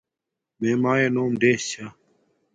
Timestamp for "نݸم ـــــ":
1.15-1.53